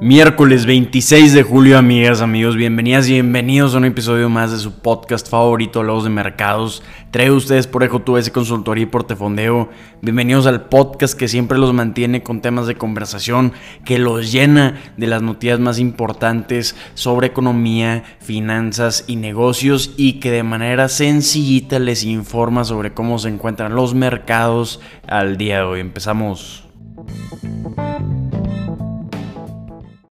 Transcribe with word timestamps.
Miércoles 0.00 0.64
26 0.64 1.32
de 1.32 1.42
julio, 1.42 1.76
amigas, 1.76 2.20
amigos, 2.20 2.54
bienvenidas 2.54 3.08
y 3.08 3.14
bienvenidos 3.14 3.74
a 3.74 3.78
un 3.78 3.84
episodio 3.84 4.28
más 4.28 4.52
de 4.52 4.58
su 4.58 4.74
podcast 4.74 5.28
favorito, 5.28 5.82
Los 5.82 6.04
de 6.04 6.10
Mercados. 6.10 6.84
Traigo 7.10 7.34
ustedes 7.34 7.66
por 7.66 7.82
Ejo 7.82 8.16
ese 8.16 8.30
Consultoría 8.30 8.84
y 8.84 8.86
Portefondeo. 8.86 9.70
Bienvenidos 10.00 10.46
al 10.46 10.68
podcast 10.68 11.18
que 11.18 11.26
siempre 11.26 11.58
los 11.58 11.74
mantiene 11.74 12.22
con 12.22 12.40
temas 12.40 12.68
de 12.68 12.76
conversación, 12.76 13.52
que 13.84 13.98
los 13.98 14.30
llena 14.30 14.80
de 14.96 15.08
las 15.08 15.20
noticias 15.20 15.58
más 15.58 15.80
importantes 15.80 16.76
sobre 16.94 17.26
economía, 17.26 18.04
finanzas 18.20 19.02
y 19.08 19.16
negocios 19.16 19.94
y 19.96 20.20
que 20.20 20.30
de 20.30 20.44
manera 20.44 20.88
sencillita 20.88 21.80
les 21.80 22.04
informa 22.04 22.62
sobre 22.62 22.94
cómo 22.94 23.18
se 23.18 23.30
encuentran 23.30 23.74
los 23.74 23.94
mercados 23.94 24.80
al 25.08 25.36
día 25.38 25.56
de 25.56 25.62
hoy. 25.62 25.80
Empezamos. 25.80 26.68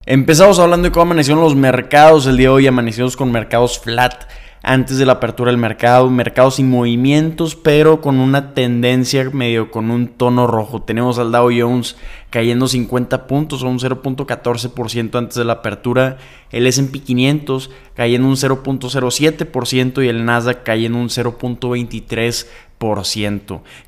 Empezamos 0.07 0.59
hablando 0.59 0.87
de 0.87 0.93
cómo 0.93 1.05
amanecieron 1.05 1.43
los 1.43 1.57
mercados 1.57 2.27
el 2.27 2.37
día 2.37 2.49
de 2.49 2.55
hoy, 2.55 2.67
amanecimos 2.67 3.17
con 3.17 3.33
mercados 3.33 3.79
flat 3.79 4.25
antes 4.63 4.99
de 4.99 5.07
la 5.07 5.15
apertura 5.15 5.51
del 5.51 5.57
mercado, 5.57 6.11
mercados 6.11 6.57
sin 6.57 6.69
movimientos, 6.69 7.55
pero 7.55 8.03
con 8.03 8.19
una 8.19 8.53
tendencia 8.53 9.31
medio 9.31 9.71
con 9.71 9.91
un 9.91 10.09
tono 10.09 10.47
rojo. 10.47 10.83
Tenemos 10.83 11.19
al 11.19 11.33
Dow 11.33 11.51
Jones 11.57 11.97
cayendo 12.29 12.69
50 12.69 13.27
puntos 13.27 13.63
o 13.63 13.69
un 13.69 13.79
0.14% 13.79 15.17
antes 15.17 15.37
de 15.37 15.45
la 15.45 15.55
apertura, 15.55 16.19
el 16.51 16.67
S&P 16.67 17.01
500 17.01 17.71
cayendo 17.95 18.29
un 18.29 18.37
0.07% 18.37 20.05
y 20.05 20.09
el 20.09 20.27
Nasdaq 20.27 20.65
cayendo 20.65 20.99
un 20.99 21.09
0.23%. 21.09 22.47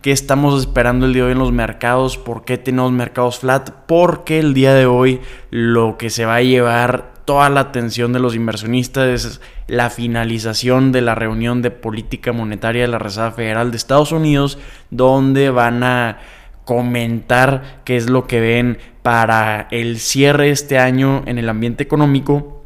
¿Qué 0.00 0.10
estamos 0.10 0.58
esperando 0.58 1.04
el 1.04 1.12
día 1.12 1.24
de 1.24 1.26
hoy 1.26 1.32
en 1.32 1.38
los 1.38 1.52
mercados? 1.52 2.16
¿Por 2.16 2.46
qué 2.46 2.56
tenemos 2.56 2.92
mercados 2.92 3.40
flat? 3.40 3.68
Porque 3.86 4.38
el 4.38 4.54
día 4.54 4.72
de 4.72 4.86
hoy 4.86 5.20
lo 5.50 5.98
que 5.98 6.08
se 6.08 6.24
va 6.24 6.36
a 6.36 6.42
llevar 6.42 7.12
toda 7.26 7.50
la 7.50 7.60
atención 7.60 8.14
de 8.14 8.20
los 8.20 8.34
inversionistas 8.34 9.08
es 9.08 9.40
la 9.66 9.90
finalización 9.90 10.92
de 10.92 11.02
la 11.02 11.14
reunión 11.14 11.60
de 11.60 11.70
política 11.70 12.32
monetaria 12.32 12.82
de 12.82 12.88
la 12.88 12.98
Reserva 12.98 13.32
Federal 13.32 13.70
de 13.70 13.76
Estados 13.76 14.12
Unidos, 14.12 14.58
donde 14.90 15.50
van 15.50 15.82
a 15.82 16.18
comentar 16.64 17.82
qué 17.84 17.96
es 17.96 18.08
lo 18.08 18.26
que 18.26 18.40
ven 18.40 18.78
para 19.02 19.68
el 19.70 19.98
cierre 19.98 20.50
este 20.50 20.78
año 20.78 21.22
en 21.26 21.36
el 21.36 21.50
ambiente 21.50 21.82
económico 21.82 22.56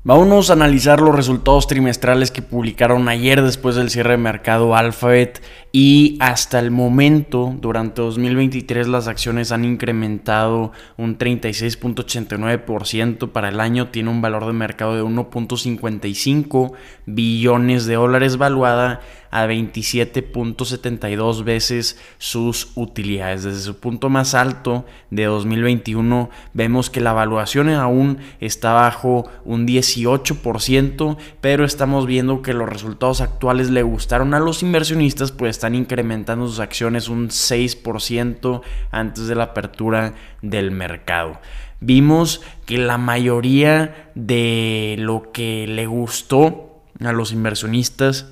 Vámonos 0.04 0.50
a 0.50 0.54
analizar 0.54 1.00
los 1.00 1.14
resultados 1.14 1.68
trimestrales 1.68 2.32
que 2.32 2.42
publicaron 2.42 3.08
ayer 3.08 3.40
después 3.40 3.76
del 3.76 3.88
cierre 3.88 4.10
de 4.10 4.16
mercado 4.16 4.74
Alphabet 4.74 5.40
y 5.70 6.16
hasta 6.18 6.58
el 6.58 6.72
momento, 6.72 7.54
durante 7.60 8.02
2023, 8.02 8.88
las 8.88 9.06
acciones 9.06 9.52
han 9.52 9.64
incrementado 9.64 10.72
un 10.96 11.18
36.89%. 11.18 13.30
Para 13.30 13.50
el 13.50 13.60
año 13.60 13.90
tiene 13.90 14.10
un 14.10 14.20
valor 14.20 14.44
de 14.44 14.54
mercado 14.54 14.96
de 14.96 15.04
1.55 15.04 16.72
billones 17.06 17.86
de 17.86 17.94
dólares 17.94 18.38
valuada 18.38 19.02
a 19.32 19.46
27.72 19.46 21.42
veces 21.42 21.98
sus 22.18 22.70
utilidades. 22.76 23.42
Desde 23.42 23.60
su 23.60 23.78
punto 23.78 24.10
más 24.10 24.34
alto 24.34 24.84
de 25.10 25.24
2021 25.24 26.30
vemos 26.52 26.90
que 26.90 27.00
la 27.00 27.10
evaluación 27.10 27.70
aún 27.70 28.18
está 28.40 28.74
bajo 28.74 29.28
un 29.44 29.66
18%, 29.66 31.16
pero 31.40 31.64
estamos 31.64 32.06
viendo 32.06 32.42
que 32.42 32.52
los 32.52 32.68
resultados 32.68 33.22
actuales 33.22 33.70
le 33.70 33.82
gustaron 33.82 34.34
a 34.34 34.38
los 34.38 34.62
inversionistas, 34.62 35.32
pues 35.32 35.56
están 35.56 35.74
incrementando 35.74 36.46
sus 36.46 36.60
acciones 36.60 37.08
un 37.08 37.30
6% 37.30 38.60
antes 38.90 39.26
de 39.26 39.34
la 39.34 39.44
apertura 39.44 40.14
del 40.42 40.70
mercado 40.70 41.40
vimos 41.82 42.42
que 42.64 42.78
la 42.78 42.96
mayoría 42.96 44.12
de 44.14 44.94
lo 45.00 45.32
que 45.32 45.66
le 45.66 45.86
gustó 45.86 46.80
a 47.00 47.10
los 47.10 47.32
inversionistas 47.32 48.26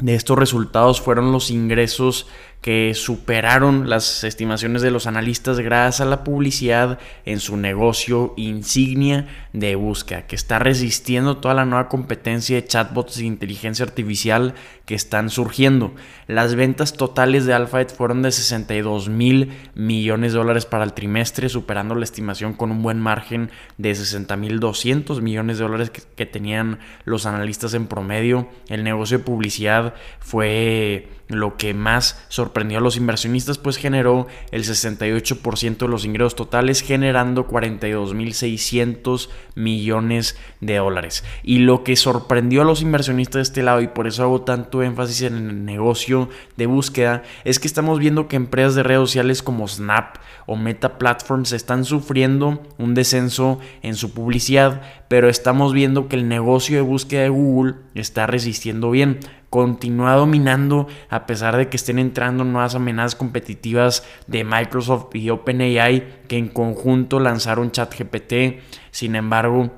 de 0.00 0.14
estos 0.14 0.38
resultados 0.38 1.00
fueron 1.00 1.32
los 1.32 1.50
ingresos 1.50 2.26
que 2.60 2.92
superaron 2.94 3.88
las 3.88 4.24
estimaciones 4.24 4.82
de 4.82 4.90
los 4.90 5.06
analistas 5.06 5.60
gracias 5.60 6.00
a 6.00 6.10
la 6.10 6.24
publicidad 6.24 6.98
en 7.24 7.38
su 7.38 7.56
negocio 7.56 8.34
insignia 8.36 9.28
de 9.52 9.76
búsqueda, 9.76 10.26
que 10.26 10.34
está 10.34 10.58
resistiendo 10.58 11.36
toda 11.36 11.54
la 11.54 11.64
nueva 11.64 11.88
competencia 11.88 12.56
de 12.56 12.66
chatbots 12.66 13.18
de 13.18 13.26
inteligencia 13.26 13.84
artificial 13.84 14.54
que 14.86 14.96
están 14.96 15.30
surgiendo. 15.30 15.94
Las 16.26 16.56
ventas 16.56 16.94
totales 16.94 17.46
de 17.46 17.54
Alphabet 17.54 17.94
fueron 17.94 18.22
de 18.22 18.32
62 18.32 19.08
mil 19.08 19.52
millones 19.74 20.32
de 20.32 20.38
dólares 20.38 20.66
para 20.66 20.84
el 20.84 20.94
trimestre, 20.94 21.48
superando 21.48 21.94
la 21.94 22.04
estimación 22.04 22.54
con 22.54 22.72
un 22.72 22.82
buen 22.82 22.98
margen 22.98 23.50
de 23.76 23.94
60 23.94 24.36
mil 24.36 24.58
200 24.58 25.22
millones 25.22 25.58
de 25.58 25.64
dólares 25.64 25.90
que, 25.90 26.02
que 26.16 26.26
tenían 26.26 26.80
los 27.04 27.24
analistas 27.24 27.74
en 27.74 27.86
promedio. 27.86 28.48
El 28.68 28.82
negocio 28.82 29.18
de 29.18 29.24
publicidad 29.24 29.94
fue 30.18 31.08
lo 31.28 31.56
que 31.56 31.74
más 31.74 32.24
sorprendió 32.28 32.47
sorprendió 32.48 32.78
a 32.78 32.80
los 32.80 32.96
inversionistas, 32.96 33.58
pues 33.58 33.76
generó 33.76 34.26
el 34.52 34.64
68% 34.64 35.76
de 35.76 35.88
los 35.88 36.06
ingresos 36.06 36.34
totales, 36.34 36.80
generando 36.80 37.46
42.600 37.46 39.28
millones 39.54 40.38
de 40.62 40.76
dólares. 40.76 41.24
Y 41.42 41.58
lo 41.58 41.84
que 41.84 41.94
sorprendió 41.94 42.62
a 42.62 42.64
los 42.64 42.80
inversionistas 42.80 43.34
de 43.34 43.42
este 43.42 43.62
lado, 43.62 43.82
y 43.82 43.88
por 43.88 44.06
eso 44.06 44.22
hago 44.22 44.42
tanto 44.42 44.82
énfasis 44.82 45.22
en 45.22 45.34
el 45.34 45.64
negocio 45.66 46.30
de 46.56 46.64
búsqueda, 46.64 47.22
es 47.44 47.58
que 47.58 47.66
estamos 47.66 47.98
viendo 47.98 48.28
que 48.28 48.36
empresas 48.36 48.74
de 48.74 48.82
redes 48.82 49.00
sociales 49.00 49.42
como 49.42 49.68
Snap 49.68 50.16
o 50.46 50.56
Meta 50.56 50.96
Platforms 50.96 51.52
están 51.52 51.84
sufriendo 51.84 52.62
un 52.78 52.94
descenso 52.94 53.58
en 53.82 53.94
su 53.94 54.14
publicidad, 54.14 54.80
pero 55.08 55.28
estamos 55.28 55.74
viendo 55.74 56.08
que 56.08 56.16
el 56.16 56.28
negocio 56.28 56.76
de 56.76 56.82
búsqueda 56.82 57.22
de 57.22 57.28
Google 57.28 57.74
está 57.94 58.26
resistiendo 58.26 58.90
bien 58.90 59.20
continúa 59.50 60.14
dominando 60.14 60.86
a 61.08 61.26
pesar 61.26 61.56
de 61.56 61.68
que 61.68 61.76
estén 61.76 61.98
entrando 61.98 62.44
nuevas 62.44 62.74
amenazas 62.74 63.14
competitivas 63.14 64.04
de 64.26 64.44
Microsoft 64.44 65.14
y 65.14 65.30
OpenAI 65.30 66.24
que 66.28 66.36
en 66.36 66.48
conjunto 66.48 67.20
lanzaron 67.20 67.70
ChatGPT. 67.70 68.60
Sin 68.90 69.16
embargo, 69.16 69.70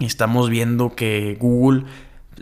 estamos 0.00 0.50
viendo 0.50 0.94
que 0.94 1.36
Google 1.40 1.84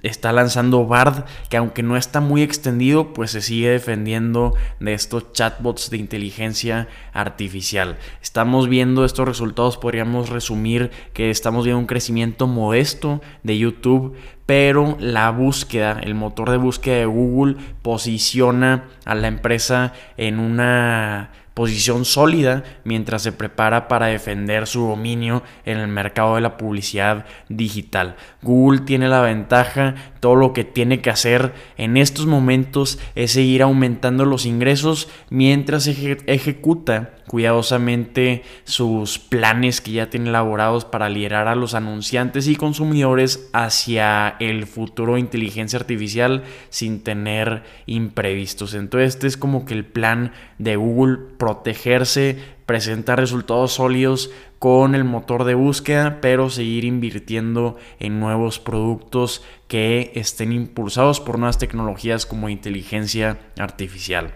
está 0.03 0.33
lanzando 0.33 0.87
Bard, 0.87 1.25
que 1.49 1.57
aunque 1.57 1.83
no 1.83 1.97
está 1.97 2.21
muy 2.21 2.43
extendido, 2.43 3.13
pues 3.13 3.33
se 3.33 3.43
sigue 3.43 3.71
defendiendo 3.71 4.55
de 4.81 4.95
estos 4.95 5.33
chatbots 5.33 5.91
de 5.91 5.99
inteligencia 5.99 6.89
artificial. 7.13 7.99
Estamos 8.23 8.69
viendo 8.69 9.05
estos 9.05 9.27
resultados, 9.27 9.77
podríamos 9.77 10.29
resumir 10.31 10.91
que 11.13 11.31
estamos 11.31 11.65
viendo 11.65 11.81
un 11.81 11.87
crecimiento 11.87 12.47
modesto 12.47 13.21
de 13.43 13.59
YouTube, 13.59 14.15
pero 14.53 14.99
la 15.01 15.31
búsqueda, 15.31 15.99
el 16.03 16.15
motor 16.15 16.51
de 16.51 16.59
búsqueda 16.59 16.97
de 16.97 17.07
Google 17.07 17.57
posiciona 17.81 18.85
a 19.07 19.15
la 19.15 19.29
empresa 19.29 19.95
en 20.19 20.39
una 20.39 21.31
posición 21.55 22.05
sólida 22.05 22.63
mientras 22.85 23.23
se 23.23 23.33
prepara 23.33 23.89
para 23.89 24.09
defender 24.09 24.67
su 24.67 24.87
dominio 24.89 25.43
en 25.65 25.79
el 25.79 25.89
mercado 25.89 26.35
de 26.35 26.43
la 26.43 26.59
publicidad 26.59 27.25
digital. 27.49 28.17
Google 28.43 28.81
tiene 28.81 29.09
la 29.09 29.23
ventaja, 29.23 29.95
todo 30.23 30.37
lo 30.37 30.53
que 30.53 30.63
tiene 30.63 31.01
que 31.01 31.11
hacer 31.11 31.53
en 31.77 31.97
estos 31.97 32.27
momentos 32.27 33.01
es 33.17 33.33
seguir 33.33 33.61
aumentando 33.61 34.25
los 34.25 34.47
ingresos 34.47 35.09
mientras 35.31 35.89
ejecuta 35.89 37.17
cuidadosamente 37.27 38.45
sus 38.63 39.19
planes 39.19 39.81
que 39.81 39.91
ya 39.91 40.11
tiene 40.11 40.29
elaborados 40.29 40.85
para 40.85 41.09
liderar 41.09 41.49
a 41.49 41.57
los 41.57 41.75
anunciantes 41.75 42.47
y 42.47 42.55
consumidores 42.55 43.51
hacia 43.53 44.37
el 44.39 44.67
futuro 44.69 45.15
de 45.15 45.21
inteligencia 45.21 45.81
artificial 45.81 46.45
sin 46.69 47.03
tener 47.03 47.65
imprevistos. 47.87 48.75
Entonces 48.75 49.17
este 49.17 49.27
es 49.27 49.37
como 49.37 49.65
que 49.65 49.75
el 49.75 49.85
plan 49.85 50.35
de 50.59 50.77
Google 50.77 51.19
protegerse, 51.37 52.39
presentar 52.73 53.19
resultados 53.19 53.73
sólidos 53.73 54.31
con 54.59 54.95
el 54.95 55.05
motor 55.05 55.45
de 55.45 55.53
búsqueda, 55.53 56.23
pero 56.23 56.49
seguir 56.49 56.87
invirtiendo 56.87 57.77
en 58.01 58.19
nuevos 58.19 58.61
productos 58.61 59.45
que 59.69 60.11
estén 60.15 60.53
impulsados 60.53 61.21
por 61.21 61.39
nuevas 61.39 61.59
tecnologías 61.59 62.25
como 62.25 62.49
inteligencia 62.49 63.41
artificial. 63.59 64.33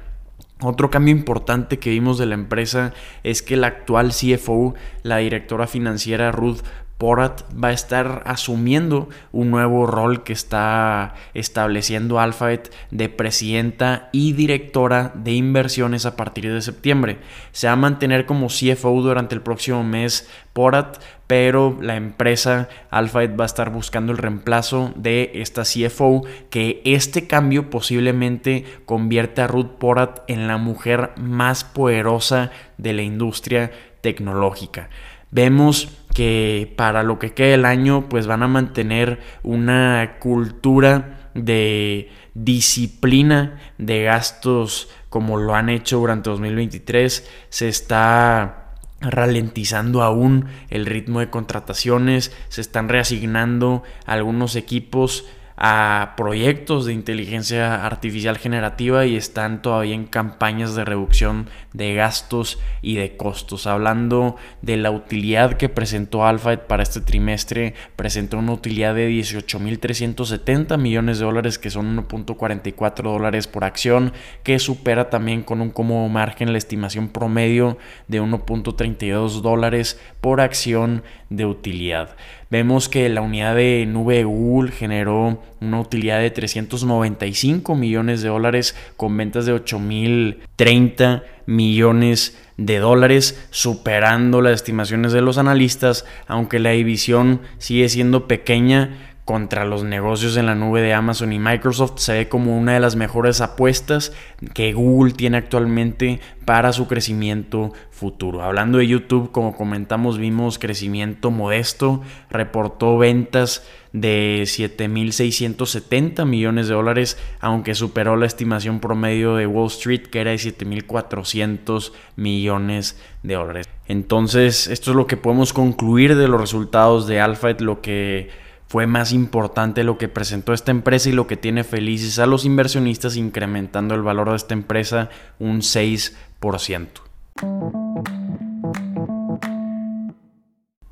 Otro 0.61 0.91
cambio 0.91 1.13
importante 1.13 1.79
que 1.79 1.89
vimos 1.89 2.19
de 2.19 2.27
la 2.27 2.35
empresa 2.35 2.93
es 3.23 3.41
que 3.41 3.57
la 3.57 3.69
actual 3.69 4.11
CFO, 4.11 4.75
la 5.03 5.17
directora 5.17 5.67
financiera 5.67 6.31
Ruth 6.31 6.61
Porat 6.99 7.43
va 7.53 7.69
a 7.69 7.73
estar 7.73 8.23
asumiendo 8.25 9.11
un 9.31 9.51
nuevo 9.51 9.87
rol 9.87 10.25
que 10.25 10.33
está 10.33 11.15
estableciendo 11.35 12.19
Alphabet 12.19 12.73
de 12.91 13.11
presidenta 13.11 14.09
y 14.13 14.33
directora 14.33 15.13
de 15.15 15.33
inversiones 15.33 16.07
a 16.07 16.17
partir 16.17 16.51
de 16.51 16.63
septiembre. 16.63 17.19
Se 17.53 17.67
va 17.67 17.75
a 17.75 17.77
mantener 17.77 18.25
como 18.25 18.47
CFO 18.47 19.03
durante 19.03 19.35
el 19.35 19.43
próximo 19.43 19.85
mes 19.85 20.27
Porat, 20.55 20.99
pero 21.27 21.77
la 21.83 21.97
empresa 21.97 22.71
Alphabet 22.89 23.39
va 23.39 23.45
a 23.45 23.47
estar 23.47 23.71
buscando 23.71 24.13
el 24.13 24.19
reemplazo 24.19 24.93
de 24.97 25.33
esta 25.35 25.65
CFO, 25.65 26.23
que 26.49 26.81
este 26.87 27.27
cambio 27.27 27.69
posiblemente 27.69 28.65
convierte 28.87 29.43
a 29.43 29.49
Ruth 29.49 29.73
Porat 29.79 30.23
en 30.29 30.49
la 30.49 30.57
mujer 30.57 31.11
más 31.19 31.63
poderosa 31.63 32.53
de 32.79 32.95
la 32.95 33.03
industria 33.03 33.71
tecnológica. 34.01 34.89
Vemos 35.31 35.89
que 36.17 36.73
para 36.79 37.03
lo 37.03 37.19
que 37.19 37.35
quede 37.35 37.53
el 37.53 37.67
año 37.67 38.09
pues 38.09 38.27
van 38.27 38.43
a 38.43 38.49
mantener 38.49 39.21
una 39.43 40.17
cultura 40.19 41.29
de 41.35 42.11
disciplina 42.33 43.61
de 43.77 44.05
gastos 44.05 44.89
como 45.11 45.37
lo 45.37 45.55
han 45.55 45.69
hecho 45.69 45.99
durante 45.99 46.31
2023. 46.31 47.31
Se 47.51 47.69
está 47.69 48.79
ralentizando 49.03 50.03
aún 50.03 50.47
el 50.71 50.87
ritmo 50.87 51.21
de 51.21 51.29
contrataciones, 51.29 52.35
se 52.49 52.63
están 52.63 52.89
reasignando 52.89 53.83
algunos 54.07 54.57
equipos 54.57 55.27
a 55.57 56.15
proyectos 56.17 56.85
de 56.85 56.93
inteligencia 56.93 57.87
artificial 57.87 58.37
generativa 58.37 59.07
y 59.07 59.17
están 59.17 59.63
todavía 59.63 59.95
en 59.95 60.07
campañas 60.07 60.75
de 60.75 60.85
reducción 60.85 61.49
de 61.73 61.95
gastos 61.95 62.59
y 62.83 62.97
de 62.97 63.17
costos. 63.17 63.67
Hablando 63.67 64.37
de 64.61 64.77
la 64.77 64.91
utilidad 64.91 65.55
que 65.55 65.69
presentó 65.69 66.27
Alphabet 66.27 66.67
para 66.67 66.83
este 66.83 67.01
trimestre, 67.01 67.75
presentó 67.97 68.39
una 68.39 68.53
utilidad 68.53 68.95
de 68.95 69.11
18.370 69.11 70.79
millones 70.79 71.19
de 71.19 71.25
dólares, 71.25 71.59
que 71.59 71.71
son 71.71 72.07
1.44 72.07 73.03
dólares 73.03 73.47
por 73.47 73.65
acción, 73.65 74.13
que 74.43 74.59
supera 74.59 75.09
también 75.09 75.43
con 75.43 75.61
un 75.61 75.71
cómodo 75.71 76.09
margen 76.09 76.53
la 76.53 76.59
estimación 76.59 77.09
promedio 77.09 77.79
de 78.09 78.21
1.32 78.21 79.41
dólares 79.41 79.99
por 80.21 80.41
acción 80.41 81.03
de 81.31 81.47
utilidad. 81.47 82.17
Vemos 82.51 82.89
que 82.89 83.09
la 83.09 83.23
unidad 83.23 83.57
de 83.57 83.87
nube 83.87 84.23
Google 84.23 84.71
generó 84.71 85.43
una 85.61 85.81
utilidad 85.81 86.21
de 86.21 86.31
395 86.31 87.75
millones 87.75 88.23
de 88.23 88.29
dólares 88.29 88.77
con 88.97 89.17
ventas 89.17 89.47
de 89.47 89.55
8.030 89.55 91.23
millones 91.47 92.39
de 92.57 92.79
dólares, 92.79 93.47
superando 93.51 94.41
las 94.41 94.55
estimaciones 94.55 95.13
de 95.13 95.21
los 95.21 95.39
analistas, 95.39 96.05
aunque 96.27 96.59
la 96.59 96.71
división 96.71 97.41
sigue 97.59 97.89
siendo 97.89 98.29
pequeña 98.29 99.06
contra 99.27 99.65
los 99.65 99.83
negocios 99.83 100.37
en 100.37 100.47
la 100.47 100.55
nube 100.55 100.81
de 100.81 100.95
Amazon 100.95 101.33
y 101.33 101.41
Microsoft 101.41 101.99
se 101.99 102.13
ve 102.13 102.29
como 102.29 102.57
una 102.57 102.75
de 102.75 102.81
las 102.81 102.95
mejores 102.95 103.41
apuestas 103.41 104.13
que 104.55 104.73
Google 104.73 105.15
tiene 105.15 105.37
actualmente 105.37 106.21
para 106.45 106.73
su 106.73 106.87
crecimiento 106.87 107.73
futuro. 107.91 108.45
Hablando 108.45 108.79
de 108.79 108.87
YouTube, 108.87 109.33
como 109.33 109.57
comentamos, 109.57 110.19
vimos 110.19 110.61
crecimiento 110.61 111.33
modesto, 111.33 112.03
reportó 112.31 112.99
ventas 112.99 113.67
de 113.93 114.43
7.670 114.45 116.25
millones 116.25 116.69
de 116.69 116.75
dólares, 116.75 117.19
aunque 117.41 117.75
superó 117.75 118.15
la 118.15 118.27
estimación 118.27 118.79
promedio 118.79 119.35
de 119.35 119.49
Wall 119.49 119.67
Street, 119.67 120.03
que 120.03 120.21
era 120.21 120.31
de 120.31 120.37
7.400 120.37 121.91
millones 122.15 123.03
de 123.25 123.35
dólares. 123.35 123.69
Entonces, 123.89 124.69
esto 124.69 124.93
es 124.93 124.97
lo 124.97 125.09
que 125.09 125.17
podemos 125.17 125.53
concluir 125.53 126.15
de 126.15 126.29
los 126.29 126.41
resultados 126.41 127.09
de 127.09 127.21
Alphabet, 127.21 127.61
lo 127.61 127.81
que 127.81 128.46
fue 128.69 128.87
más 128.87 129.13
importante 129.13 129.85
lo 129.85 129.99
que 129.99 130.09
presentó 130.09 130.53
esta 130.53 130.71
empresa 130.71 131.09
y 131.09 131.13
lo 131.13 131.27
que 131.27 131.37
tiene 131.37 131.65
felices 131.65 132.19
a 132.19 132.27
los 132.27 132.45
inversionistas 132.45 133.17
incrementando 133.17 133.95
el 133.95 134.03
valor 134.03 134.31
de 134.31 134.37
esta 134.37 134.55
empresa 134.55 135.09
un 135.39 135.61
6%. 135.61 136.89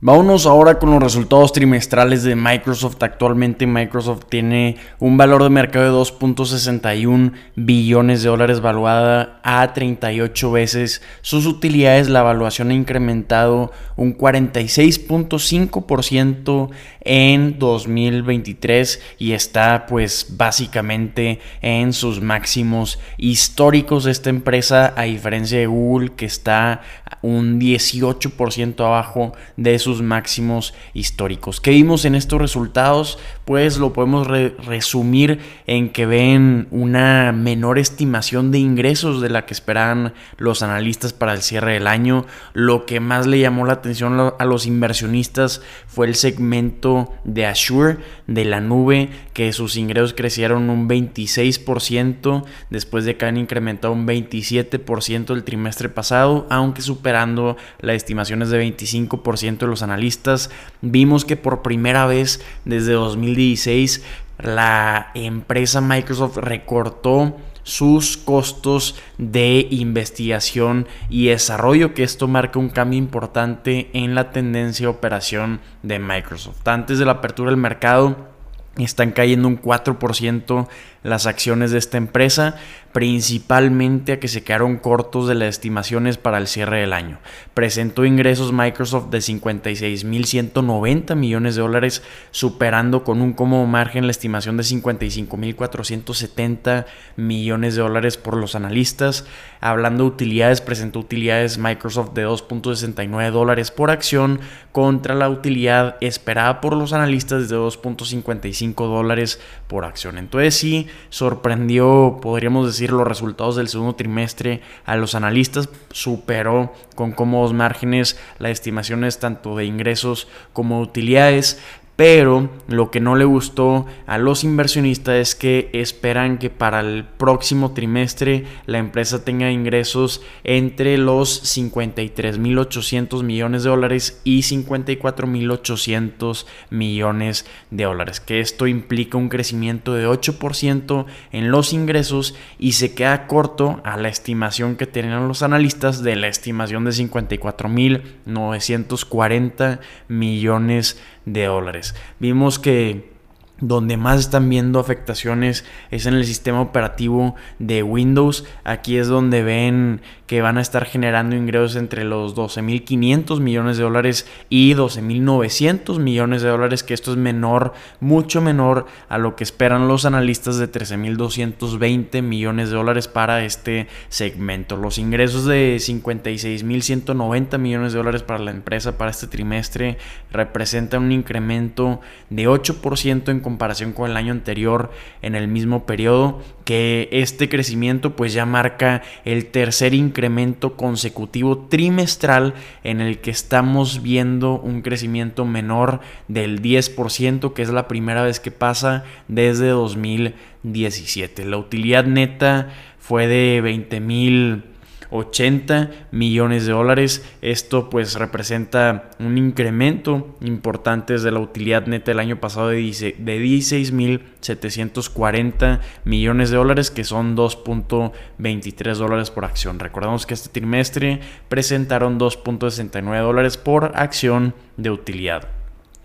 Vámonos 0.07 0.45
ahora 0.45 0.79
con 0.79 0.91
los 0.91 1.03
resultados 1.03 1.55
trimestrales 1.55 2.25
de 2.25 2.37
Microsoft. 2.37 3.03
Actualmente 3.03 3.67
Microsoft 3.67 4.27
tiene 4.29 4.77
un 4.99 5.17
valor 5.17 5.43
de 5.43 5.49
mercado 5.49 5.87
de 5.87 5.93
2.61 5.99 7.33
billones 7.57 8.23
de 8.23 8.29
dólares 8.29 8.61
valuada 8.61 9.41
a 9.43 9.73
38 9.73 10.51
veces 10.51 11.01
sus 11.23 11.47
utilidades. 11.47 12.11
La 12.11 12.21
evaluación 12.21 12.69
ha 12.69 12.75
incrementado 12.75 13.73
un 13.97 14.15
46.5% 14.15 16.69
en 17.01 17.59
2023 17.59 19.01
y 19.19 19.33
está 19.33 19.87
pues 19.87 20.37
básicamente 20.37 21.41
en 21.63 21.95
sus 21.95 22.21
máximos 22.21 22.99
históricos 23.17 24.05
de 24.05 24.11
esta 24.11 24.29
empresa 24.29 24.93
a 24.99 25.05
diferencia 25.05 25.59
de 25.59 25.67
Google 25.67 26.13
que 26.15 26.27
está 26.27 26.83
un 27.23 27.59
18% 27.59 28.85
abajo 28.85 29.33
de 29.57 29.79
sus 29.79 29.94
máximos 30.03 30.75
históricos. 30.93 31.61
¿Qué 31.61 31.71
vimos 31.71 32.05
en 32.05 32.15
estos 32.15 32.41
resultados? 32.41 33.19
Pues 33.45 33.79
lo 33.79 33.93
podemos 33.93 34.27
resumir 34.27 35.41
en 35.67 35.91
que 35.91 36.07
ven 36.07 36.69
una 36.71 37.33
menor 37.33 37.79
estimación 37.79 38.51
de 38.51 38.59
ingresos 38.59 39.21
de 39.21 39.31
la 39.31 39.47
que 39.47 39.55
esperaban 39.55 40.15
los 40.39 40.63
analistas 40.63 41.13
para 41.13 41.35
el 41.35 41.43
cierre 41.43 41.75
del 41.75 41.87
año. 41.87 42.27
Lo 42.53 42.87
que 42.87 43.01
más 43.01 43.27
le 43.27 43.39
llamó 43.39 43.67
la 43.67 43.75
atención 43.75 44.33
a 44.39 44.45
los 44.45 44.67
inversionistas 44.67 45.63
fue 45.87 46.07
el 46.07 46.15
segmento 46.15 47.13
de 47.25 47.47
Azure, 47.47 47.99
de 48.27 48.45
la 48.45 48.61
nube, 48.61 49.11
que 49.33 49.53
sus 49.53 49.77
ingresos 49.77 50.15
crecieron 50.15 50.71
un 50.71 50.89
26% 50.89 52.45
después 52.71 53.05
de 53.05 53.17
que 53.17 53.27
han 53.27 53.37
incrementado 53.37 53.93
un 53.93 54.07
27% 54.07 55.35
el 55.35 55.45
trimestre 55.45 55.89
pasado, 55.89 56.47
aunque 56.51 56.83
superando 56.83 57.57
las 57.81 57.97
estimaciones 57.97 58.51
de 58.51 58.63
25% 58.65 59.59
de 59.59 59.67
los 59.67 59.83
analistas. 59.85 60.51
Vimos 60.81 61.25
que 61.25 61.37
por 61.37 61.63
primera 61.63 62.07
vez 62.07 62.43
desde 62.65 62.93
2016 62.93 64.03
la 64.39 65.11
empresa 65.15 65.81
Microsoft 65.81 66.39
recortó 66.39 67.37
sus 67.63 68.17
costos 68.17 69.01
de 69.17 69.67
investigación 69.71 70.87
y 71.09 71.29
desarrollo, 71.29 71.95
que 71.95 72.03
esto 72.03 72.29
marca 72.29 72.59
un 72.59 72.69
cambio 72.69 72.99
importante 72.99 73.91
en 73.95 74.15
la 74.15 74.31
tendencia 74.31 74.87
de 74.87 74.93
operación 74.93 75.61
de 75.83 75.99
Microsoft. 75.99 76.67
Antes 76.69 76.99
de 76.99 77.07
la 77.07 77.13
apertura 77.13 77.51
del 77.51 77.57
mercado, 77.57 78.35
están 78.77 79.13
cayendo 79.13 79.49
un 79.49 79.61
4% 79.61 80.69
las 81.05 81.27
acciones 81.27 81.71
de 81.71 81.79
esta 81.79 81.99
empresa, 81.99 82.57
principalmente 82.93 84.13
a 84.13 84.21
que 84.21 84.27
se 84.27 84.43
quedaron 84.43 84.79
cortos 84.79 85.29
de 85.29 85.35
las 85.35 85.51
estimaciones 85.51 86.17
para 86.17 86.39
el 86.39 86.47
cierre 86.47 86.81
del 86.81 86.95
año. 86.95 87.19
Presentó 87.53 88.07
ingresos 88.07 88.53
Microsoft 88.53 89.11
de 89.11 89.19
56.190 89.19 91.15
millones 91.15 91.57
de 91.57 91.61
dólares, 91.61 92.03
superando 92.31 93.05
con 93.05 93.21
un 93.21 93.35
cómodo 93.35 93.67
margen 93.67 94.07
la 94.07 94.13
estimación 94.13 94.57
de 94.57 94.63
55.470 94.63 96.87
millones 97.17 97.75
de 97.75 97.83
dólares 97.83 98.17
por 98.17 98.39
los 98.39 98.55
analistas. 98.55 99.27
Hablando 99.61 100.05
de 100.05 100.11
utilidades, 100.11 100.63
presentó 100.63 101.01
utilidades 101.01 101.59
Microsoft 101.59 102.15
de 102.15 102.27
2.69 102.27 103.31
dólares 103.31 103.71
por 103.71 103.91
acción 103.91 104.41
contra 104.73 105.15
la 105.15 105.29
utilidad 105.29 105.99
esperada 106.01 106.63
por 106.63 106.75
los 106.75 106.95
analistas 106.95 107.51
de 107.51 107.57
2.55 107.57 108.87
dólares 108.87 109.39
por 109.67 109.85
acción. 109.85 110.17
Entonces 110.17 110.55
sí, 110.55 110.89
sorprendió, 111.11 112.19
podríamos 112.21 112.67
decir, 112.67 112.93
los 112.93 113.07
resultados 113.07 113.57
del 113.57 113.69
segundo 113.69 113.95
trimestre 113.95 114.63
a 114.85 114.97
los 114.97 115.15
analistas, 115.15 115.69
superó 115.91 116.73
con 116.95 117.13
cómodos 117.13 117.53
márgenes 117.53 118.19
las 118.39 118.53
estimaciones 118.53 119.19
tanto 119.19 119.57
de 119.57 119.65
ingresos 119.65 120.29
como 120.53 120.77
de 120.77 120.83
utilidades. 120.83 121.61
Pero 121.97 122.51
lo 122.67 122.91
que 122.91 122.99
no 122.99 123.15
le 123.15 123.25
gustó 123.25 123.87
a 124.07 124.19
los 124.19 124.43
inversionistas 124.43 125.15
es 125.15 125.37
que 125.37 125.71
esperan 125.73 126.39
que 126.39 126.51
para 126.51 126.81
el 126.81 127.05
próximo 127.05 127.73
trimestre 127.73 128.47
la 128.67 128.79
empresa 128.79 129.25
tenga 129.25 129.53
ingresos 129.53 130.21
entre 130.43 130.99
los 130.99 131.57
53.800 131.57 133.23
millones 133.23 133.63
de 133.63 133.71
dólares 133.71 134.21
y 134.25 134.41
54.800 134.41 136.47
millones 136.71 137.47
de 137.71 137.85
dólares. 137.85 138.19
Que 138.19 138.41
esto 138.41 138.67
implica 138.67 139.17
un 139.17 139.29
crecimiento 139.29 139.95
de 139.95 140.09
8% 140.09 141.07
en 141.31 141.53
los 141.53 141.73
ingresos 141.73 142.35
y 142.59 142.73
se 142.73 142.93
queda 142.95 143.29
corto 143.29 143.81
a 143.85 143.97
la 143.97 144.09
estimación 144.09 144.75
que 144.75 144.89
tenían 144.89 145.29
los 145.29 145.45
analistas 145.45 146.03
de 146.03 146.17
la 146.17 146.27
estimación 146.27 146.85
de 146.85 146.91
54.940 146.91 149.79
millones 150.09 150.95
de 150.95 151.14
dólares. 151.25 151.95
Vimos 152.19 152.59
que 152.59 153.14
donde 153.61 153.97
más 153.97 154.21
están 154.21 154.49
viendo 154.49 154.81
afectaciones 154.81 155.65
es 155.91 156.07
en 156.07 156.15
el 156.15 156.25
sistema 156.25 156.61
operativo 156.61 157.37
de 157.59 157.83
Windows. 157.83 158.45
Aquí 158.65 158.97
es 158.97 159.07
donde 159.07 159.43
ven 159.43 160.01
que 160.27 160.41
van 160.41 160.59
a 160.59 160.63
estar 160.63 160.87
generando 160.87 161.37
ingresos 161.37 161.77
entre 161.77 162.05
los 162.05 162.35
12.500 162.35 163.41
millones 163.41 163.77
de 163.77 163.83
dólares 163.85 164.27
y 164.49 164.75
12.900 164.75 165.99
millones 165.99 166.43
de 166.43 166.49
dólares, 166.49 166.83
que 166.83 166.95
esto 166.95 167.13
es 167.13 167.19
menor, 167.19 167.75
mucho 168.01 168.41
menor 168.41 168.87
a 169.09 169.19
lo 169.19 169.37
que 169.37 169.45
esperan 169.45 169.87
los 169.87 170.07
analistas 170.07 170.57
de 170.57 170.71
13.220 170.71 172.23
millones 172.23 172.71
de 172.71 172.77
dólares 172.77 173.07
para 173.07 173.45
este 173.45 173.87
segmento. 174.09 174.77
Los 174.77 174.99
ingresos 174.99 175.45
de 175.45 175.77
56.190 175.77 177.59
millones 177.59 177.93
de 177.93 177.99
dólares 177.99 178.23
para 178.23 178.41
la 178.41 178.51
empresa 178.51 178.97
para 178.97 179.11
este 179.11 179.27
trimestre 179.27 179.99
representan 180.33 181.03
un 181.05 181.13
incremento 181.13 182.01
de 182.31 182.49
8% 182.49 183.29
en 183.29 183.41
comparación 183.45 183.93
con 183.93 184.11
el 184.11 184.17
año 184.17 184.33
anterior 184.33 184.91
en 185.23 185.37
el 185.37 185.47
mismo 185.47 185.87
periodo, 185.87 186.43
que 186.65 187.09
este 187.13 187.49
crecimiento 187.49 188.17
pues 188.17 188.33
ya 188.33 188.47
marca 188.47 189.03
el 189.25 189.47
tercer 189.47 189.95
incremento 189.95 190.77
consecutivo 190.77 191.67
trimestral 191.69 192.55
en 192.83 193.01
el 193.01 193.19
que 193.19 193.31
estamos 193.31 194.03
viendo 194.03 194.59
un 194.59 194.83
crecimiento 194.83 195.45
menor 195.45 196.01
del 196.27 196.61
10%, 196.61 197.53
que 197.53 197.63
es 197.63 197.69
la 197.69 197.87
primera 197.87 198.25
vez 198.25 198.41
que 198.41 198.51
pasa 198.51 199.05
desde 199.29 199.69
2017. 199.69 201.45
La 201.45 201.59
utilidad 201.59 202.05
neta 202.05 202.71
fue 202.99 203.27
de 203.27 203.61
20 203.61 204.01
mil 204.01 204.74
80 205.15 206.09
millones 206.11 206.67
de 206.67 206.73
dólares. 206.73 207.25
Esto 207.41 207.89
pues 207.89 208.17
representa 208.17 209.11
un 209.21 209.39
incremento 209.39 210.37
importante 210.41 211.13
desde 211.15 211.31
la 211.31 211.39
utilidad 211.39 211.87
neta 211.87 212.11
del 212.11 212.19
año 212.19 212.41
pasado 212.41 212.71
de 212.71 212.81
16.740 212.81 215.79
millones 216.05 216.51
de 216.51 216.57
dólares, 216.57 216.91
que 216.91 217.05
son 217.05 217.37
2.23 217.37 218.97
dólares 218.97 219.31
por 219.31 219.45
acción. 219.45 219.79
Recordamos 219.79 220.27
que 220.27 220.35
este 220.35 220.49
trimestre 220.49 221.21
presentaron 221.49 222.19
2.69 222.19 223.23
dólares 223.23 223.57
por 223.57 223.93
acción 223.95 224.53
de 224.77 224.91
utilidad. 224.91 225.64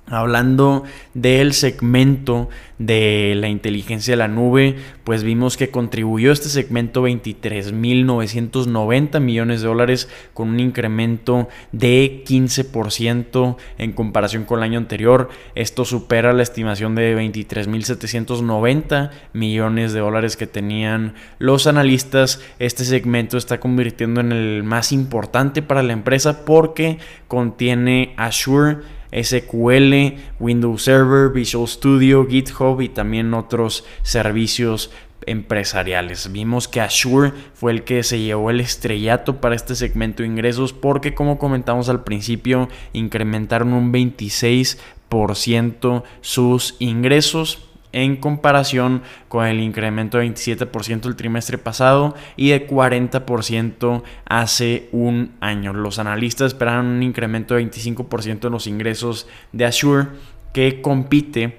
Hablando 0.09 0.83
del 1.13 1.53
segmento 1.53 2.49
de 2.79 3.35
la 3.35 3.47
inteligencia 3.49 4.13
de 4.13 4.17
la 4.17 4.27
nube, 4.27 4.77
pues 5.03 5.21
vimos 5.23 5.55
que 5.57 5.69
contribuyó 5.69 6.31
este 6.31 6.49
segmento 6.49 7.07
23.990 7.07 9.19
millones 9.19 9.61
de 9.61 9.67
dólares 9.67 10.09
con 10.33 10.49
un 10.49 10.59
incremento 10.59 11.47
de 11.71 12.23
15% 12.25 13.57
en 13.77 13.91
comparación 13.91 14.45
con 14.45 14.57
el 14.59 14.63
año 14.63 14.79
anterior. 14.79 15.29
Esto 15.53 15.85
supera 15.85 16.33
la 16.33 16.41
estimación 16.41 16.95
de 16.95 17.15
23.790 17.15 19.11
millones 19.33 19.93
de 19.93 19.99
dólares 19.99 20.35
que 20.37 20.47
tenían 20.47 21.13
los 21.37 21.67
analistas. 21.67 22.41
Este 22.57 22.83
segmento 22.83 23.37
está 23.37 23.59
convirtiendo 23.59 24.21
en 24.21 24.31
el 24.31 24.63
más 24.63 24.91
importante 24.91 25.61
para 25.61 25.83
la 25.83 25.93
empresa 25.93 26.45
porque 26.45 26.97
contiene 27.27 28.15
Azure 28.17 28.77
SQL, 29.11 30.17
Windows 30.39 30.83
Server, 30.83 31.29
Visual 31.29 31.67
Studio, 31.67 32.27
GitHub 32.27 32.81
y 32.81 32.89
también 32.89 33.33
otros 33.33 33.85
servicios 34.03 34.91
empresariales. 35.25 36.31
Vimos 36.31 36.67
que 36.67 36.81
Azure 36.81 37.33
fue 37.53 37.71
el 37.71 37.83
que 37.83 38.03
se 38.03 38.19
llevó 38.19 38.49
el 38.49 38.59
estrellato 38.59 39.39
para 39.41 39.55
este 39.55 39.75
segmento 39.75 40.23
de 40.23 40.29
ingresos 40.29 40.73
porque 40.73 41.13
como 41.13 41.37
comentamos 41.37 41.89
al 41.89 42.03
principio 42.03 42.67
incrementaron 42.93 43.73
un 43.73 43.93
26% 43.93 46.03
sus 46.21 46.75
ingresos 46.79 47.68
en 47.91 48.17
comparación 48.17 49.01
con 49.27 49.45
el 49.45 49.59
incremento 49.59 50.17
de 50.17 50.27
27% 50.27 51.07
el 51.07 51.15
trimestre 51.15 51.57
pasado 51.57 52.15
y 52.35 52.49
de 52.49 52.67
40% 52.67 54.03
hace 54.25 54.89
un 54.91 55.33
año. 55.39 55.73
Los 55.73 55.99
analistas 55.99 56.47
esperan 56.47 56.85
un 56.85 57.03
incremento 57.03 57.55
de 57.55 57.63
25% 57.63 58.45
en 58.45 58.51
los 58.51 58.67
ingresos 58.67 59.27
de 59.51 59.65
Azure 59.65 60.07
que 60.53 60.81
compite 60.81 61.57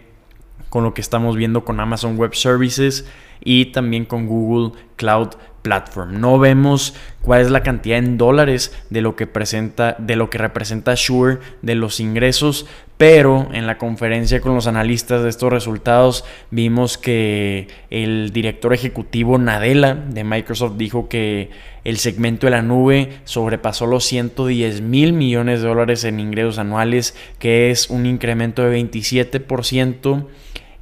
con 0.69 0.85
lo 0.85 0.95
que 0.95 1.01
estamos 1.01 1.37
viendo 1.37 1.65
con 1.65 1.81
Amazon 1.81 2.17
Web 2.17 2.35
Services 2.35 3.07
y 3.42 3.66
también 3.66 4.04
con 4.04 4.26
Google 4.26 4.73
Cloud 4.97 5.30
Platform. 5.62 6.20
No 6.20 6.38
vemos 6.38 6.94
cuál 7.23 7.42
es 7.42 7.50
la 7.50 7.62
cantidad 7.62 7.99
en 7.99 8.16
dólares 8.16 8.75
de 8.88 9.02
lo 9.02 9.14
que 9.14 9.26
presenta 9.26 9.94
de 9.99 10.16
lo 10.16 10.30
que 10.30 10.38
representa 10.38 10.92
Azure 10.92 11.38
de 11.61 11.75
los 11.75 12.00
ingresos, 12.00 12.66
pero 12.97 13.49
en 13.52 13.66
la 13.66 13.78
conferencia 13.78 14.40
con 14.40 14.54
los 14.54 14.66
analistas 14.66 15.23
de 15.23 15.28
estos 15.28 15.52
resultados 15.52 16.25
vimos 16.50 16.99
que 16.99 17.68
el 17.90 18.32
director 18.32 18.73
ejecutivo 18.73 19.38
Nadella 19.38 19.94
de 19.94 20.25
Microsoft 20.25 20.76
dijo 20.76 21.09
que 21.09 21.50
el 21.85 21.99
segmento 21.99 22.47
de 22.47 22.52
la 22.52 22.62
nube 22.62 23.20
sobrepasó 23.25 23.87
los 23.87 24.04
110 24.04 24.82
mil 24.82 25.12
millones 25.12 25.62
de 25.62 25.68
dólares 25.68 26.04
en 26.04 26.20
ingresos 26.20 26.59
anuales, 26.59 27.14
que 27.38 27.70
es 27.70 27.88
un 27.88 28.06
incremento 28.06 28.62
de 28.62 28.78
27% 28.78 30.26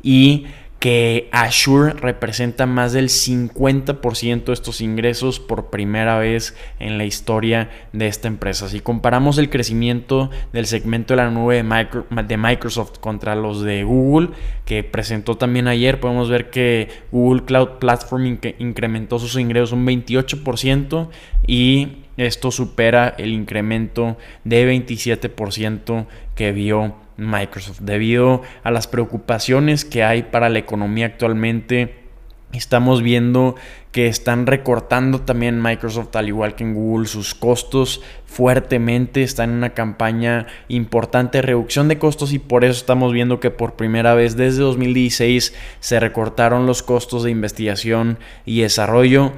y 0.03 0.47
que 0.79 1.29
Azure 1.33 1.93
representa 1.95 2.67
más 2.67 2.93
del 2.93 3.09
50% 3.09 4.45
de 4.45 4.53
estos 4.53 4.81
ingresos 4.81 5.41
por 5.41 5.71
primera 5.71 6.19
vez 6.19 6.55
en 6.79 6.99
la 6.99 7.05
historia 7.05 7.69
de 7.93 8.07
esta 8.07 8.29
empresa. 8.29 8.69
Si 8.69 8.79
comparamos 8.79 9.39
el 9.39 9.51
crecimiento 9.51 10.31
del 10.53 10.67
segmento 10.67 11.15
de 11.15 11.19
la 11.19 11.31
nube 11.31 11.65
de, 11.65 12.37
Microsoft 12.37 12.99
contra 13.01 13.35
los 13.35 13.63
de 13.63 13.83
Google, 13.83 14.31
que 14.65 14.85
presentó 14.85 15.37
también 15.37 15.67
ayer, 15.67 15.99
podemos 15.99 16.29
ver 16.29 16.51
que 16.51 16.89
Google 17.11 17.45
Cloud 17.45 17.79
Platform 17.81 18.39
incrementó 18.59 19.19
sus 19.19 19.37
ingresos 19.37 19.73
un 19.73 19.85
28% 19.85 21.09
y 21.49 22.05
esto 22.19 22.53
supera 22.53 23.15
el 23.19 23.33
incremento 23.33 24.17
de 24.45 24.71
27% 24.71 26.07
que 26.37 26.53
vio 26.53 26.95
Microsoft. 27.17 27.81
Debido 27.81 28.43
a 28.63 28.71
las 28.71 28.87
preocupaciones 28.87 29.85
que 29.85 30.05
hay 30.05 30.25
para 30.25 30.51
la 30.51 30.59
economía 30.59 31.07
actualmente, 31.07 32.05
estamos 32.53 33.03
viendo 33.03 33.57
que 33.93 34.07
están 34.07 34.47
recortando 34.47 35.23
también 35.23 35.63
Microsoft, 35.63 36.15
al 36.17 36.29
igual 36.29 36.55
que 36.55 36.65
en 36.65 36.75
Google, 36.75 37.07
sus 37.07 37.35
costos 37.35 38.03
fuertemente. 38.27 39.23
Están 39.23 39.51
en 39.51 39.57
una 39.57 39.71
campaña 39.71 40.47
importante 40.69 41.39
de 41.39 41.43
reducción 41.43 41.89
de 41.89 41.99
costos 41.99 42.33
y 42.33 42.39
por 42.39 42.65
eso 42.65 42.79
estamos 42.79 43.13
viendo 43.13 43.41
que 43.41 43.51
por 43.51 43.75
primera 43.75 44.15
vez 44.15 44.37
desde 44.37 44.61
2016 44.61 45.55
se 45.81 46.01
recortaron 46.01 46.67
los 46.67 46.83
costos 46.83 47.25
de 47.25 47.31
investigación 47.31 48.19
y 48.45 48.61
desarrollo, 48.61 49.33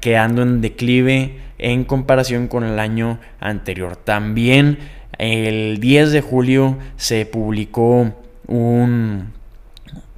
quedando 0.00 0.42
en 0.42 0.60
declive 0.60 1.36
en 1.58 1.84
comparación 1.84 2.48
con 2.48 2.64
el 2.64 2.78
año 2.78 3.18
anterior. 3.40 3.96
También 3.96 4.78
el 5.18 5.80
10 5.80 6.12
de 6.12 6.20
julio 6.20 6.78
se 6.96 7.26
publicó 7.26 8.14
un, 8.46 9.32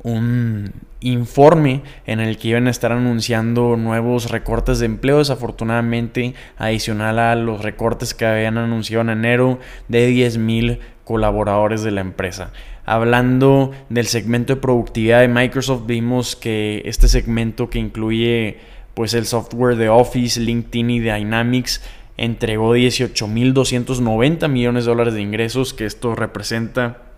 un 0.02 0.72
informe 1.00 1.82
en 2.06 2.20
el 2.20 2.36
que 2.36 2.48
iban 2.48 2.66
a 2.66 2.70
estar 2.70 2.92
anunciando 2.92 3.76
nuevos 3.76 4.30
recortes 4.30 4.78
de 4.78 4.86
empleo, 4.86 5.18
desafortunadamente 5.18 6.34
adicional 6.58 7.18
a 7.18 7.34
los 7.34 7.62
recortes 7.62 8.14
que 8.14 8.26
habían 8.26 8.58
anunciado 8.58 9.02
en 9.02 9.10
enero 9.10 9.58
de 9.88 10.06
10 10.06 10.38
mil 10.38 10.78
colaboradores 11.04 11.82
de 11.82 11.90
la 11.90 12.02
empresa. 12.02 12.52
Hablando 12.84 13.72
del 13.88 14.06
segmento 14.06 14.54
de 14.54 14.60
productividad 14.60 15.20
de 15.20 15.28
Microsoft, 15.28 15.86
vimos 15.86 16.36
que 16.36 16.82
este 16.84 17.08
segmento 17.08 17.70
que 17.70 17.78
incluye 17.78 18.58
pues 18.94 19.14
el 19.14 19.26
software 19.26 19.76
de 19.76 19.88
Office, 19.88 20.40
LinkedIn 20.40 20.90
y 20.90 21.00
Dynamics 21.00 21.82
entregó 22.16 22.76
18.290 22.76 24.48
millones 24.48 24.84
de 24.84 24.90
dólares 24.90 25.14
de 25.14 25.22
ingresos, 25.22 25.72
que 25.72 25.86
esto 25.86 26.14
representa 26.14 27.09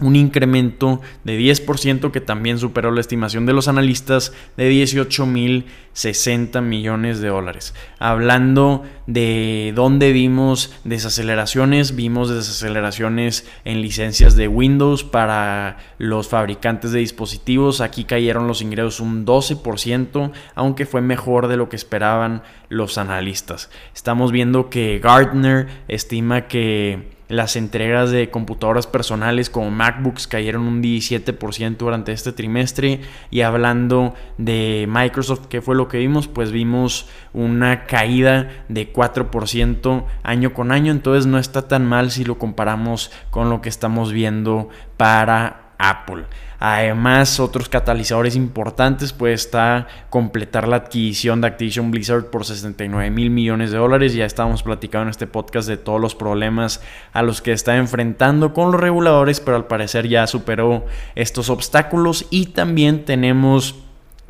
un 0.00 0.16
incremento 0.16 1.00
de 1.22 1.38
10% 1.38 2.10
que 2.10 2.20
también 2.20 2.58
superó 2.58 2.90
la 2.90 3.00
estimación 3.00 3.46
de 3.46 3.52
los 3.52 3.68
analistas 3.68 4.32
de 4.56 4.72
18.060 4.72 6.60
millones 6.62 7.20
de 7.20 7.28
dólares. 7.28 7.74
Hablando 8.00 8.82
de 9.06 9.72
dónde 9.76 10.12
vimos 10.12 10.74
desaceleraciones, 10.82 11.94
vimos 11.94 12.28
desaceleraciones 12.28 13.48
en 13.64 13.82
licencias 13.82 14.34
de 14.34 14.48
Windows 14.48 15.04
para 15.04 15.78
los 15.98 16.28
fabricantes 16.28 16.90
de 16.90 16.98
dispositivos. 16.98 17.80
Aquí 17.80 18.02
cayeron 18.02 18.48
los 18.48 18.62
ingresos 18.62 18.98
un 18.98 19.24
12%, 19.24 20.32
aunque 20.56 20.86
fue 20.86 21.02
mejor 21.02 21.46
de 21.46 21.56
lo 21.56 21.68
que 21.68 21.76
esperaban 21.76 22.42
los 22.68 22.98
analistas. 22.98 23.70
Estamos 23.94 24.32
viendo 24.32 24.70
que 24.70 24.98
Gartner 24.98 25.68
estima 25.86 26.48
que 26.48 27.13
las 27.28 27.56
entregas 27.56 28.10
de 28.10 28.30
computadoras 28.30 28.86
personales 28.86 29.48
como 29.50 29.70
MacBooks 29.70 30.26
cayeron 30.26 30.62
un 30.62 30.82
17% 30.82 31.76
durante 31.76 32.12
este 32.12 32.32
trimestre. 32.32 33.00
Y 33.30 33.40
hablando 33.40 34.14
de 34.38 34.86
Microsoft, 34.88 35.46
¿qué 35.48 35.62
fue 35.62 35.74
lo 35.74 35.88
que 35.88 35.98
vimos? 35.98 36.28
Pues 36.28 36.52
vimos 36.52 37.08
una 37.32 37.86
caída 37.86 38.64
de 38.68 38.92
4% 38.92 40.04
año 40.22 40.52
con 40.52 40.72
año. 40.72 40.92
Entonces 40.92 41.26
no 41.26 41.38
está 41.38 41.66
tan 41.68 41.86
mal 41.86 42.10
si 42.10 42.24
lo 42.24 42.38
comparamos 42.38 43.10
con 43.30 43.50
lo 43.50 43.62
que 43.62 43.68
estamos 43.68 44.12
viendo 44.12 44.68
para 44.96 45.63
Apple. 45.78 46.24
Además, 46.58 47.40
otros 47.40 47.68
catalizadores 47.68 48.36
importantes 48.36 49.12
pues 49.12 49.42
está 49.46 49.86
completar 50.08 50.66
la 50.66 50.76
adquisición 50.76 51.40
de 51.40 51.48
Activision 51.48 51.90
Blizzard 51.90 52.30
por 52.30 52.44
69 52.44 53.10
mil 53.10 53.30
millones 53.30 53.70
de 53.70 53.78
dólares. 53.78 54.14
Ya 54.14 54.24
estábamos 54.24 54.62
platicando 54.62 55.04
en 55.04 55.10
este 55.10 55.26
podcast 55.26 55.68
de 55.68 55.76
todos 55.76 56.00
los 56.00 56.14
problemas 56.14 56.80
a 57.12 57.22
los 57.22 57.42
que 57.42 57.52
está 57.52 57.76
enfrentando 57.76 58.54
con 58.54 58.72
los 58.72 58.80
reguladores, 58.80 59.40
pero 59.40 59.56
al 59.56 59.66
parecer 59.66 60.08
ya 60.08 60.26
superó 60.26 60.86
estos 61.14 61.50
obstáculos 61.50 62.26
y 62.30 62.46
también 62.46 63.04
tenemos 63.04 63.83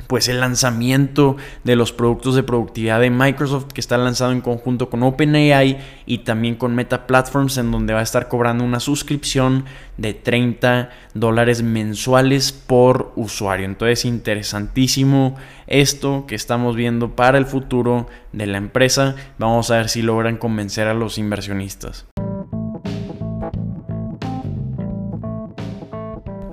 pues 0.07 0.27
el 0.27 0.39
lanzamiento 0.39 1.37
de 1.63 1.75
los 1.75 1.91
productos 1.91 2.35
de 2.35 2.43
productividad 2.43 2.99
de 2.99 3.09
Microsoft 3.09 3.73
que 3.73 3.81
está 3.81 3.97
lanzado 3.97 4.31
en 4.31 4.41
conjunto 4.41 4.89
con 4.89 5.03
OpenAI 5.03 5.77
y 6.05 6.19
también 6.19 6.55
con 6.55 6.75
Meta 6.75 7.07
Platforms 7.07 7.57
en 7.57 7.71
donde 7.71 7.93
va 7.93 7.99
a 7.99 8.03
estar 8.03 8.27
cobrando 8.27 8.63
una 8.63 8.79
suscripción 8.79 9.65
de 9.97 10.13
30 10.13 10.89
dólares 11.13 11.63
mensuales 11.63 12.51
por 12.51 13.13
usuario. 13.15 13.65
Entonces 13.65 14.05
interesantísimo 14.05 15.35
esto 15.67 16.25
que 16.27 16.35
estamos 16.35 16.75
viendo 16.75 17.15
para 17.15 17.37
el 17.37 17.45
futuro 17.45 18.07
de 18.31 18.47
la 18.47 18.57
empresa. 18.57 19.15
Vamos 19.37 19.71
a 19.71 19.77
ver 19.77 19.89
si 19.89 20.01
logran 20.01 20.37
convencer 20.37 20.87
a 20.87 20.93
los 20.93 21.17
inversionistas. 21.17 22.05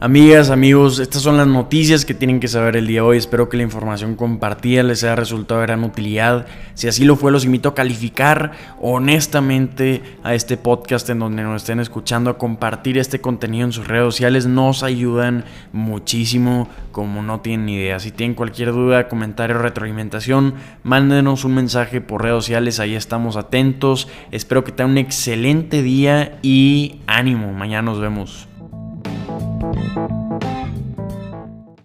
Amigas, 0.03 0.51
amigos, 0.51 0.99
estas 0.99 1.23
son 1.23 1.37
las 1.37 1.47
noticias 1.47 2.05
que 2.05 2.12
tienen 2.12 2.41
que 2.41 2.49
saber 2.49 2.75
el 2.75 2.88
día 2.88 3.03
de 3.03 3.07
hoy. 3.07 3.19
Espero 3.19 3.49
que 3.49 3.57
la 3.57 3.62
información 3.62 4.17
compartida 4.17 4.83
les 4.83 5.05
haya 5.05 5.15
resultado 5.15 5.61
de 5.61 5.69
gran 5.69 5.85
utilidad. 5.85 6.45
Si 6.75 6.88
así 6.88 7.05
lo 7.05 7.15
fue, 7.15 7.31
los 7.31 7.45
invito 7.45 7.69
a 7.69 7.77
calificar 7.77 8.51
honestamente 8.81 10.03
a 10.25 10.35
este 10.35 10.57
podcast 10.57 11.09
en 11.09 11.21
donde 11.21 11.45
nos 11.45 11.62
estén 11.62 11.79
escuchando, 11.79 12.31
a 12.31 12.37
compartir 12.37 12.99
este 12.99 13.21
contenido 13.21 13.65
en 13.65 13.71
sus 13.71 13.87
redes 13.87 14.12
sociales. 14.12 14.47
Nos 14.47 14.83
ayudan 14.83 15.45
muchísimo, 15.73 16.69
como 16.91 17.23
no 17.23 17.41
tienen 17.41 17.67
ni 17.67 17.77
idea. 17.77 18.01
Si 18.01 18.11
tienen 18.11 18.35
cualquier 18.35 18.73
duda, 18.73 19.07
comentario 19.07 19.59
retroalimentación, 19.59 20.55
mándenos 20.83 21.45
un 21.45 21.55
mensaje 21.55 22.01
por 22.01 22.23
redes 22.23 22.43
sociales. 22.43 22.81
Ahí 22.81 22.97
estamos 22.97 23.37
atentos. 23.37 24.09
Espero 24.33 24.65
que 24.65 24.73
tengan 24.73 24.91
un 24.91 24.99
excelente 24.99 25.81
día 25.81 26.41
y 26.43 27.03
ánimo. 27.07 27.53
Mañana 27.53 27.83
nos 27.83 28.01
vemos. 28.01 28.49
Música 29.33 30.32